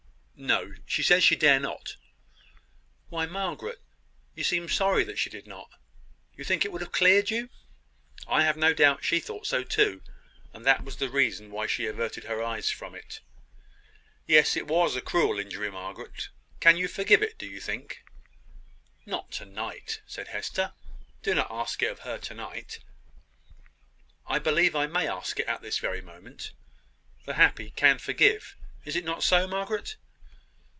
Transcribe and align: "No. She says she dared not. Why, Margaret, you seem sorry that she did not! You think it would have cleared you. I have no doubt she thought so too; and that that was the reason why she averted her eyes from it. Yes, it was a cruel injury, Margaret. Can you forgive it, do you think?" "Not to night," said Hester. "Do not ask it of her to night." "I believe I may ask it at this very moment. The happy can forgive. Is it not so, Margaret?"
"No. 0.43 0.73
She 0.87 1.03
says 1.03 1.23
she 1.23 1.35
dared 1.35 1.61
not. 1.61 1.97
Why, 3.09 3.27
Margaret, 3.27 3.79
you 4.33 4.43
seem 4.43 4.67
sorry 4.69 5.03
that 5.03 5.19
she 5.19 5.29
did 5.29 5.45
not! 5.45 5.69
You 6.35 6.43
think 6.43 6.65
it 6.65 6.71
would 6.71 6.81
have 6.81 6.91
cleared 6.91 7.29
you. 7.29 7.49
I 8.27 8.41
have 8.43 8.57
no 8.57 8.73
doubt 8.73 9.03
she 9.05 9.19
thought 9.19 9.45
so 9.45 9.63
too; 9.63 10.01
and 10.51 10.65
that 10.65 10.77
that 10.79 10.83
was 10.83 10.97
the 10.97 11.09
reason 11.11 11.51
why 11.51 11.67
she 11.67 11.85
averted 11.85 12.23
her 12.23 12.41
eyes 12.41 12.71
from 12.71 12.95
it. 12.95 13.19
Yes, 14.25 14.57
it 14.57 14.65
was 14.65 14.95
a 14.95 14.99
cruel 15.01 15.37
injury, 15.37 15.69
Margaret. 15.69 16.29
Can 16.59 16.75
you 16.75 16.87
forgive 16.87 17.21
it, 17.21 17.37
do 17.37 17.45
you 17.45 17.59
think?" 17.61 18.03
"Not 19.05 19.31
to 19.33 19.45
night," 19.45 20.01
said 20.07 20.29
Hester. 20.29 20.73
"Do 21.21 21.35
not 21.35 21.51
ask 21.51 21.83
it 21.83 21.91
of 21.91 21.99
her 21.99 22.17
to 22.17 22.33
night." 22.33 22.79
"I 24.25 24.39
believe 24.39 24.75
I 24.75 24.87
may 24.87 25.07
ask 25.07 25.39
it 25.39 25.45
at 25.45 25.61
this 25.61 25.77
very 25.77 26.01
moment. 26.01 26.51
The 27.25 27.35
happy 27.35 27.69
can 27.75 27.99
forgive. 27.99 28.55
Is 28.85 28.95
it 28.95 29.05
not 29.05 29.21
so, 29.21 29.45
Margaret?" 29.47 29.97